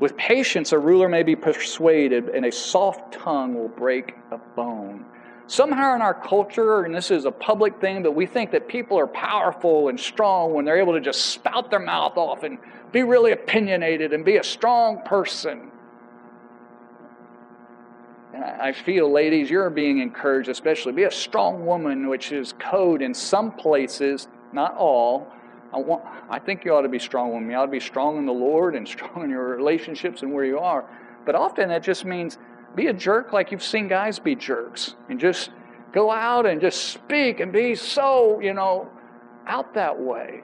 [0.00, 5.04] With patience, a ruler may be persuaded, and a soft tongue will break a bone.
[5.46, 8.98] Somehow in our culture, and this is a public thing, but we think that people
[8.98, 12.58] are powerful and strong when they're able to just spout their mouth off and
[12.90, 15.71] be really opinionated and be a strong person.
[18.34, 23.12] I feel, ladies, you're being encouraged, especially be a strong woman, which is code in
[23.12, 25.28] some places, not all.
[25.72, 27.50] I, want, I think you ought to be strong women.
[27.50, 30.44] You ought to be strong in the Lord and strong in your relationships and where
[30.44, 30.88] you are.
[31.24, 32.38] But often that just means
[32.74, 35.50] be a jerk like you've seen guys be jerks and just
[35.92, 38.90] go out and just speak and be so, you know,
[39.46, 40.42] out that way.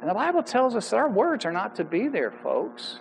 [0.00, 2.98] And the Bible tells us that our words are not to be there, folks.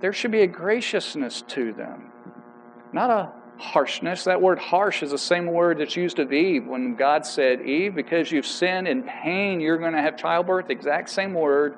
[0.00, 2.11] There should be a graciousness to them,
[2.92, 4.24] not a harshness.
[4.24, 7.94] That word harsh is the same word that's used of Eve when God said, Eve,
[7.94, 10.70] because you've sinned in pain, you're going to have childbirth.
[10.70, 11.76] Exact same word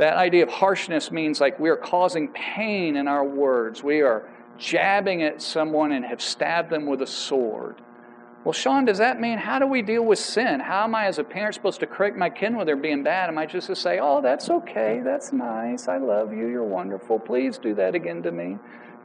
[0.00, 3.82] that idea of harshness means like we are causing pain in our words.
[3.82, 7.76] We are jabbing at someone and have stabbed them with a sword.
[8.44, 10.60] Well, Sean, does that mean how do we deal with sin?
[10.60, 13.28] How am I, as a parent, supposed to correct my kid when they're being bad?
[13.28, 17.18] Am I just to say, oh, that's okay, that's nice, I love you, you're wonderful,
[17.18, 18.56] please do that again to me?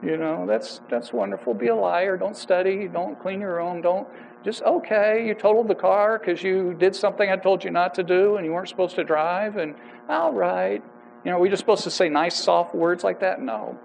[0.02, 1.54] You know, that's that's wonderful.
[1.54, 2.18] Be a liar.
[2.18, 2.86] Don't study.
[2.86, 3.80] Don't clean your room.
[3.80, 4.06] Don't
[4.44, 5.26] just okay.
[5.26, 8.44] You totaled the car because you did something I told you not to do, and
[8.44, 9.56] you weren't supposed to drive.
[9.56, 9.74] And
[10.08, 10.82] all right,
[11.24, 13.40] you know, are we just supposed to say nice, soft words like that?
[13.40, 13.78] No.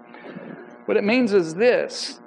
[0.84, 2.20] What it means is this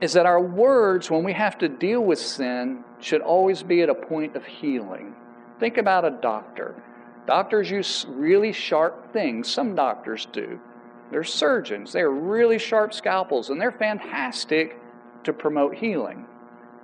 [0.00, 3.88] is that our words, when we have to deal with sin, should always be at
[3.88, 5.14] a point of healing.
[5.60, 6.74] Think about a doctor.
[7.26, 9.48] Doctors use really sharp things.
[9.48, 10.60] Some doctors do.
[11.10, 11.92] They're surgeons.
[11.92, 14.78] They're really sharp scalpels, and they're fantastic
[15.24, 16.26] to promote healing.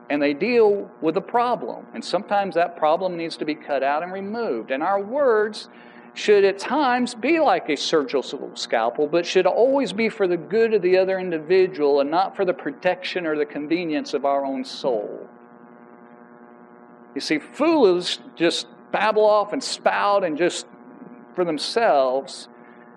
[0.08, 1.86] And they deal with a problem.
[1.94, 4.70] And sometimes that problem needs to be cut out and removed.
[4.70, 5.68] And our words
[6.20, 10.74] should at times be like a surgical scalpel, but should always be for the good
[10.74, 14.62] of the other individual and not for the protection or the convenience of our own
[14.62, 15.26] soul.
[17.14, 20.66] You see, fools just babble off and spout and just
[21.34, 22.48] for themselves,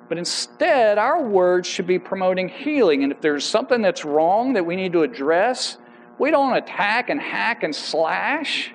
[0.10, 3.04] but instead, our words should be promoting healing.
[3.04, 5.78] And if there's something that's wrong that we need to address,
[6.20, 8.74] we don't attack and hack and slash,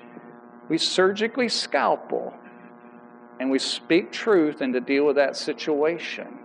[0.69, 2.33] we surgically scalpel
[3.39, 6.39] and we speak truth and to deal with that situation.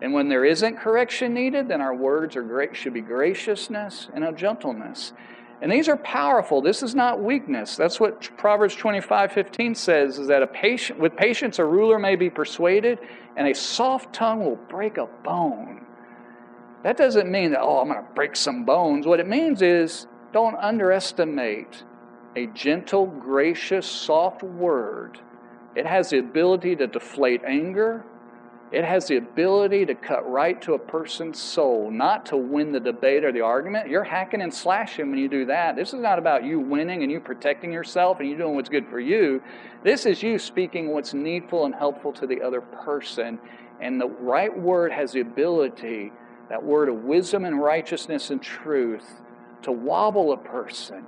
[0.00, 4.24] And when there isn't correction needed, then our words are great, should be graciousness and
[4.24, 5.12] a gentleness.
[5.60, 6.62] And these are powerful.
[6.62, 7.76] This is not weakness.
[7.76, 12.14] That's what Proverbs 25, 15 says, is that a patient, with patience a ruler may
[12.14, 13.00] be persuaded,
[13.36, 15.84] and a soft tongue will break a bone.
[16.84, 19.04] That doesn't mean that, oh, I'm going to break some bones.
[19.04, 21.82] What it means is don't underestimate
[22.36, 25.18] a gentle, gracious, soft word
[25.74, 28.04] it has the ability to deflate anger.
[28.70, 32.80] It has the ability to cut right to a person's soul, not to win the
[32.80, 33.88] debate or the argument.
[33.88, 35.74] You're hacking and slashing when you do that.
[35.74, 38.86] This is not about you winning and you protecting yourself and you doing what's good
[38.88, 39.42] for you.
[39.84, 43.38] This is you speaking what's needful and helpful to the other person.
[43.80, 46.12] And the right word has the ability,
[46.50, 49.22] that word of wisdom and righteousness and truth,
[49.62, 51.06] to wobble a person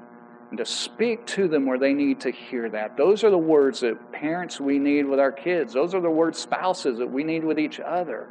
[0.50, 2.96] and to speak to them where they need to hear that.
[2.96, 5.72] Those are the words that parents we need with our kids.
[5.72, 8.28] Those are the words spouses that we need with each other.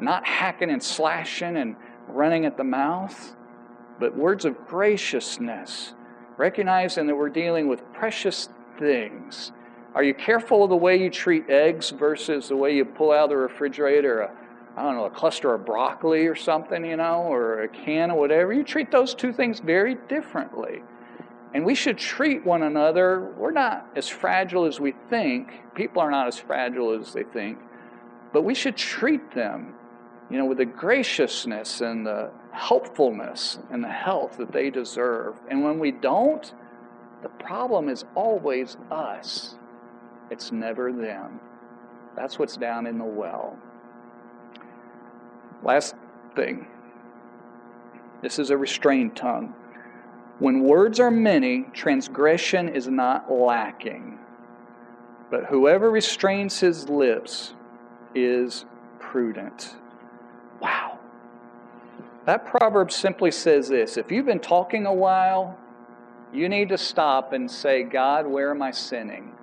[0.00, 1.76] Not hacking and slashing and
[2.08, 3.36] running at the mouth,
[4.00, 5.92] but words of graciousness,
[6.38, 8.48] recognizing that we're dealing with precious
[8.78, 9.52] things.
[9.94, 13.24] Are you careful of the way you treat eggs versus the way you pull out
[13.24, 14.30] of the refrigerator a,
[14.74, 18.18] I don't know, a cluster of broccoli or something, you know, or a can or
[18.18, 18.54] whatever?
[18.54, 20.82] You treat those two things very differently.
[21.54, 23.32] And we should treat one another.
[23.36, 25.48] We're not as fragile as we think.
[25.74, 27.58] People are not as fragile as they think.
[28.32, 29.74] But we should treat them,
[30.30, 35.36] you know, with the graciousness and the helpfulness and the health that they deserve.
[35.50, 36.52] And when we don't,
[37.22, 39.56] the problem is always us.
[40.30, 41.40] It's never them.
[42.16, 43.58] That's what's down in the well.
[45.62, 45.94] Last
[46.34, 46.66] thing
[48.22, 49.52] this is a restrained tongue.
[50.42, 54.18] When words are many, transgression is not lacking.
[55.30, 57.54] But whoever restrains his lips
[58.12, 58.64] is
[58.98, 59.76] prudent.
[60.60, 60.98] Wow.
[62.26, 65.56] That proverb simply says this if you've been talking a while,
[66.32, 69.36] you need to stop and say, God, where am I sinning?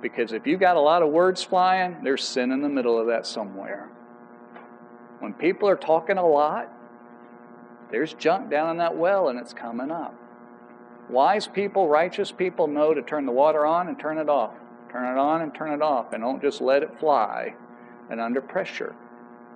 [0.00, 3.08] Because if you've got a lot of words flying, there's sin in the middle of
[3.08, 3.90] that somewhere.
[5.18, 6.72] When people are talking a lot,
[7.90, 10.14] there's junk down in that well and it's coming up.
[11.08, 14.54] Wise people, righteous people know to turn the water on and turn it off.
[14.92, 17.54] Turn it on and turn it off, and don't just let it fly
[18.10, 18.94] and under pressure.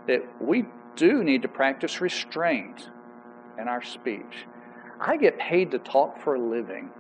[0.07, 0.65] That we
[0.95, 2.89] do need to practice restraint
[3.61, 4.47] in our speech.
[5.01, 6.91] I get paid to talk for a living.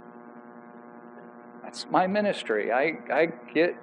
[1.62, 2.72] That's my ministry.
[2.72, 3.76] I, I get,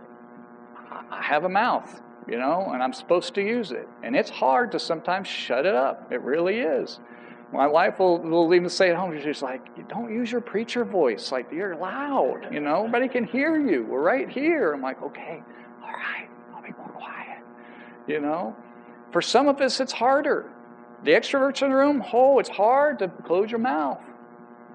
[1.10, 3.88] I have a mouth, you know, and I'm supposed to use it.
[4.04, 6.12] And it's hard to sometimes shut it up.
[6.12, 7.00] It really is.
[7.54, 11.32] My wife will, will even say at home, she's like, don't use your preacher voice.
[11.32, 13.84] Like, you're loud, you know, everybody can hear you.
[13.84, 14.72] We're right here.
[14.74, 15.44] I'm like, okay,
[15.84, 17.40] all right, I'll be more quiet,
[18.08, 18.56] you know.
[19.12, 20.50] For some of us, it's harder.
[21.04, 24.00] The extroverts in the room, oh, it's hard to close your mouth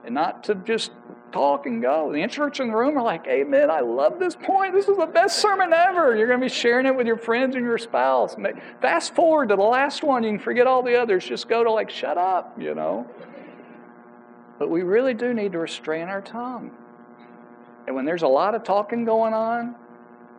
[0.05, 0.91] and not to just
[1.37, 2.11] talk and go.
[2.11, 4.73] The introverts in the room are like, Amen, I love this point.
[4.73, 6.17] This is the best sermon ever.
[6.17, 8.37] You're going to be sharing it with your friends and your spouse.
[8.81, 10.23] Fast forward to the last one.
[10.23, 11.25] You can forget all the others.
[11.25, 13.07] Just go to like, shut up, you know.
[14.59, 16.71] But we really do need to restrain our tongue.
[17.87, 19.75] And when there's a lot of talking going on,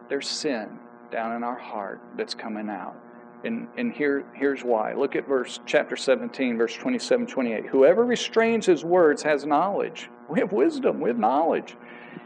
[0.10, 0.80] there's sin
[1.12, 2.95] down in our heart that's coming out.
[3.43, 4.93] And, and here, here's why.
[4.93, 7.68] Look at verse chapter 17, verse 27, 28.
[7.68, 10.10] Whoever restrains his words has knowledge.
[10.30, 11.75] We have wisdom, we have knowledge.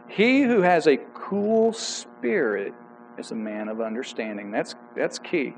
[0.08, 2.74] He who has a cool spirit
[3.18, 4.52] is a man of understanding.
[4.52, 5.54] That's, that's key.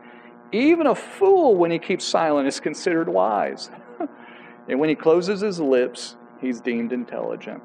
[0.51, 3.71] Even a fool, when he keeps silent, is considered wise.
[4.67, 7.63] and when he closes his lips, he's deemed intelligent.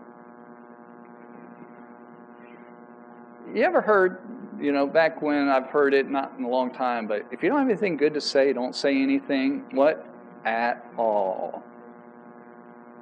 [3.55, 4.19] You ever heard
[4.61, 7.49] you know, back when I've heard it, not in a long time, but if you
[7.49, 9.65] don't have anything good to say, don't say anything.
[9.71, 10.05] What?
[10.45, 11.63] At all.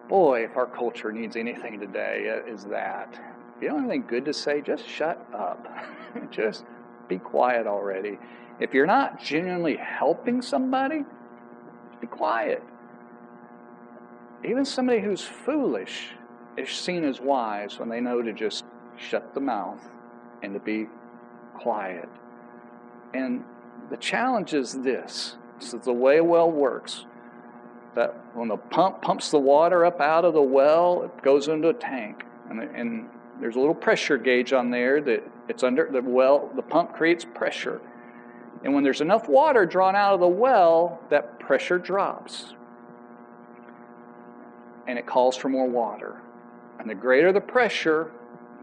[0.08, 3.20] Boy, if our culture needs anything today, it is that.
[3.56, 5.66] If you don't have anything good to say, just shut up.
[6.30, 6.64] just
[7.08, 8.18] be quiet already.
[8.60, 11.04] If you're not genuinely helping somebody,
[12.00, 12.62] be quiet.
[14.44, 16.10] Even somebody who's foolish
[16.56, 18.64] is seen as wise when they know to just
[18.96, 19.80] shut the mouth
[20.42, 20.86] and to be
[21.54, 22.08] quiet.
[23.12, 23.44] And
[23.90, 27.06] the challenge is this this is the way well works.
[27.96, 31.70] That when the pump pumps the water up out of the well, it goes into
[31.70, 32.24] a tank.
[32.50, 33.08] And, and
[33.40, 37.24] there's a little pressure gauge on there that it's under the well, the pump creates
[37.24, 37.80] pressure.
[38.64, 42.54] And when there's enough water drawn out of the well, that pressure drops.
[44.86, 46.20] And it calls for more water.
[46.78, 48.12] And the greater the pressure,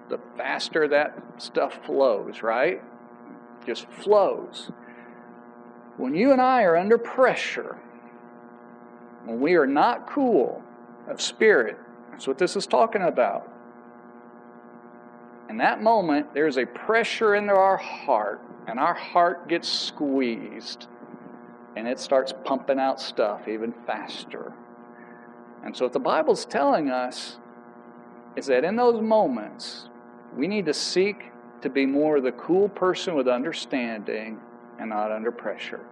[0.09, 2.81] the faster that stuff flows, right?
[3.65, 4.71] Just flows.
[5.97, 7.77] When you and I are under pressure,
[9.25, 10.61] when we are not cool
[11.07, 11.77] of spirit,
[12.11, 13.49] that's what this is talking about.
[15.49, 20.87] In that moment, there's a pressure into our heart, and our heart gets squeezed,
[21.75, 24.53] and it starts pumping out stuff even faster.
[25.63, 27.37] And so, what the Bible's telling us
[28.35, 29.89] is that in those moments,
[30.35, 34.39] we need to seek to be more the cool person with understanding
[34.79, 35.85] and not under pressure.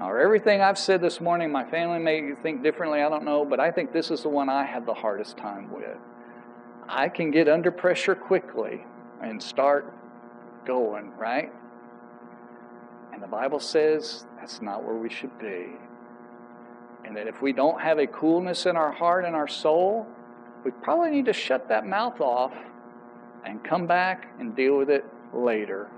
[0.00, 3.60] Now, everything I've said this morning, my family may think differently, I don't know, but
[3.60, 5.98] I think this is the one I have the hardest time with.
[6.88, 8.82] I can get under pressure quickly
[9.22, 9.92] and start
[10.64, 11.52] going, right?
[13.12, 15.66] And the Bible says that's not where we should be.
[17.04, 20.06] And that if we don't have a coolness in our heart and our soul,
[20.64, 22.54] we probably need to shut that mouth off
[23.44, 25.90] and come back and deal with it later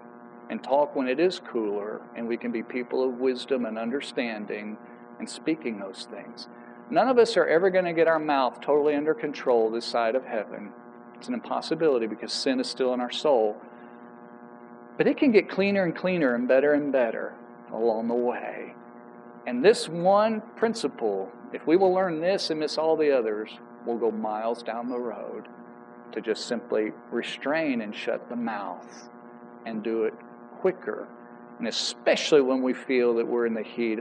[0.53, 4.77] and talk when it is cooler and we can be people of wisdom and understanding
[5.19, 6.47] and speaking those things.
[6.91, 10.15] None of us are ever going to get our mouth totally under control this side
[10.15, 10.73] of heaven.
[11.17, 13.57] It's an impossibility because sin is still in our soul.
[14.99, 17.35] But it can get cleaner and cleaner and better and better
[17.73, 18.75] along the way.
[19.47, 23.49] And this one principle, if we will learn this and miss all the others,
[23.87, 25.49] we'll go miles down the road
[26.13, 29.09] to just simply restrain and shut the mouth
[29.65, 30.15] and do it
[30.63, 31.07] quicker.
[31.59, 33.99] And especially when we feel that we're in the heat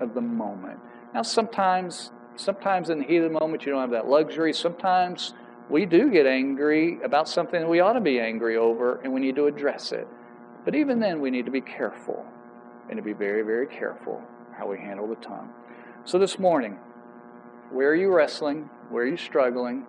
[0.00, 0.78] of the moment.
[1.14, 4.52] Now, sometimes, sometimes in the heat of the moment, you don't have that luxury.
[4.52, 5.32] Sometimes
[5.70, 9.20] we do get angry about something that we ought to be angry over, and we
[9.20, 10.06] need to address it.
[10.64, 12.24] But even then, we need to be careful
[12.88, 14.22] and to be very, very careful
[14.58, 15.50] how we handle the tongue.
[16.04, 16.78] So this morning,
[17.70, 18.68] where are you wrestling?
[18.90, 19.86] Where are you struggling?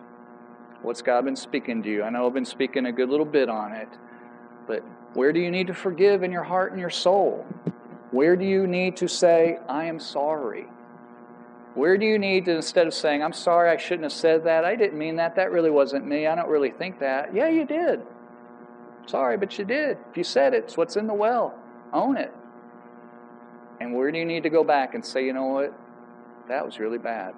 [0.81, 2.03] What's God been speaking to you?
[2.03, 3.89] I know I've been speaking a good little bit on it,
[4.67, 4.83] but
[5.13, 7.45] where do you need to forgive in your heart and your soul?
[8.11, 10.67] Where do you need to say, I am sorry?
[11.75, 14.63] Where do you need to, instead of saying, I'm sorry, I shouldn't have said that,
[14.63, 17.33] I didn't mean that, that really wasn't me, I don't really think that.
[17.33, 18.01] Yeah, you did.
[19.07, 19.97] Sorry, but you did.
[20.11, 21.55] If you said it, it's what's in the well.
[21.91, 22.31] Own it.
[23.79, 25.73] And where do you need to go back and say, you know what?
[26.47, 27.33] That was really bad.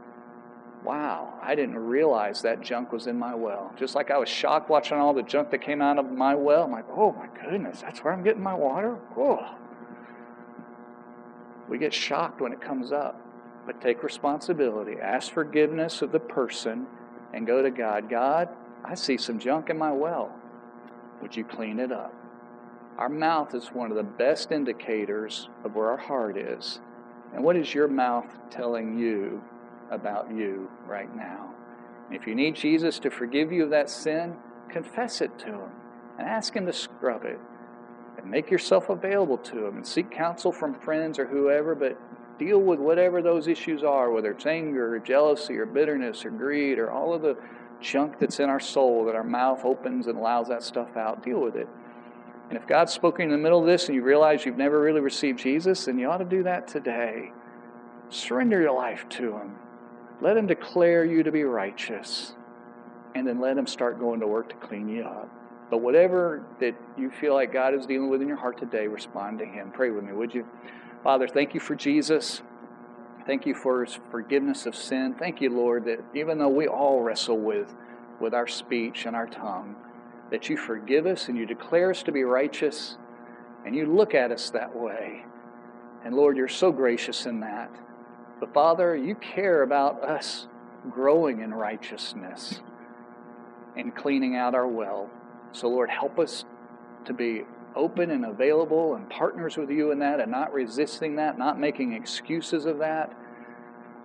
[0.85, 3.73] Wow, I didn't realize that junk was in my well.
[3.75, 6.63] Just like I was shocked watching all the junk that came out of my well.
[6.63, 8.97] I'm like, oh my goodness, that's where I'm getting my water?
[11.67, 13.19] We get shocked when it comes up.
[13.65, 14.97] But take responsibility.
[15.01, 16.85] Ask forgiveness of the person
[17.33, 18.07] and go to God.
[18.07, 18.49] God,
[18.83, 20.31] I see some junk in my well.
[21.23, 22.13] Would you clean it up?
[22.99, 26.79] Our mouth is one of the best indicators of where our heart is.
[27.33, 29.43] And what is your mouth telling you
[29.95, 31.51] about you right now?
[32.11, 34.35] If you need Jesus to forgive you of that sin,
[34.69, 35.71] confess it to Him
[36.19, 37.39] and ask Him to scrub it.
[38.17, 41.97] And make yourself available to Him and seek counsel from friends or whoever, but
[42.37, 46.79] deal with whatever those issues are, whether it's anger or jealousy or bitterness or greed
[46.79, 47.37] or all of the
[47.81, 51.23] junk that's in our soul that our mouth opens and allows that stuff out.
[51.23, 51.67] Deal with it.
[52.49, 55.01] And if God's spoken in the middle of this and you realize you've never really
[55.01, 57.31] received Jesus, then you ought to do that today.
[58.09, 59.55] Surrender your life to Him.
[60.21, 62.33] Let Him declare you to be righteous.
[63.13, 65.29] And then let Him start going to work to clean you up.
[65.69, 69.39] But whatever that you feel like God is dealing with in your heart today, respond
[69.39, 69.71] to Him.
[69.71, 70.45] Pray with me, would you?
[71.03, 72.41] Father, thank you for Jesus.
[73.25, 75.15] Thank you for His forgiveness of sin.
[75.17, 77.73] Thank you, Lord, that even though we all wrestle with,
[78.19, 79.75] with our speech and our tongue,
[80.31, 82.97] that you forgive us and you declare us to be righteous
[83.65, 85.25] and you look at us that way.
[86.03, 87.71] And Lord, you're so gracious in that.
[88.39, 90.47] But Father, you care about us
[90.89, 92.59] growing in righteousness
[93.77, 95.09] and cleaning out our well.
[95.51, 96.45] So, Lord, help us
[97.05, 97.43] to be
[97.75, 101.93] open and available and partners with you in that and not resisting that, not making
[101.93, 103.13] excuses of that,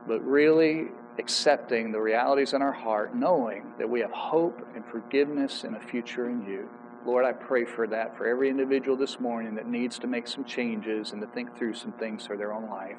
[0.07, 0.87] but really
[1.19, 5.81] accepting the realities in our heart, knowing that we have hope and forgiveness and a
[5.81, 6.69] future in you.
[7.07, 10.45] Lord, I pray for that for every individual this morning that needs to make some
[10.45, 12.99] changes and to think through some things for their own life.